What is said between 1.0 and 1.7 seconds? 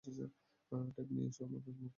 নিয়ে এসো আর একটা